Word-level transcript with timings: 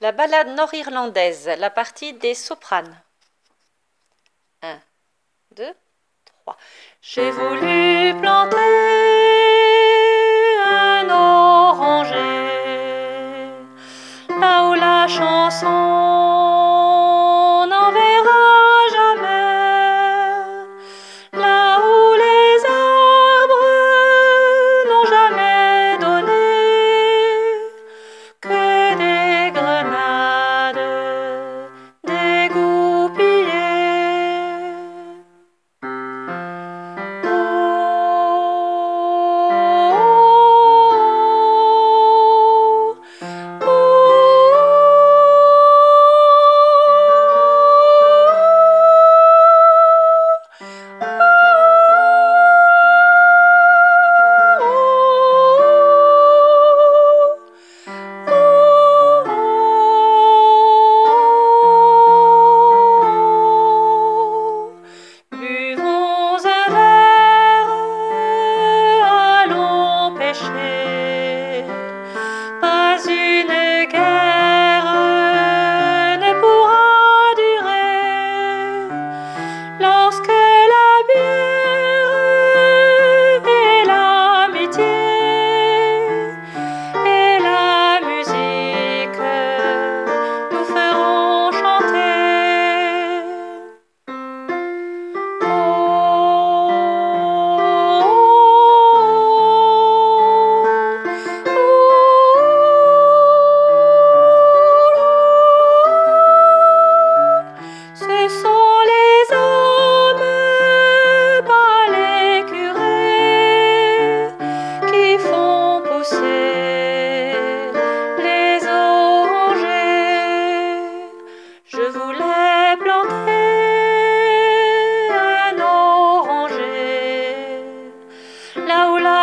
La 0.00 0.12
ballade 0.12 0.54
nord-irlandaise, 0.54 1.50
la 1.58 1.70
partie 1.70 2.12
des 2.12 2.34
sopranes. 2.34 2.96
1, 4.62 4.80
2, 5.56 5.74
3. 6.44 6.56
J'ai 7.02 7.30
voulu 7.32 8.14
planter 8.20 8.87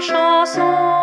chanson. 0.00 0.97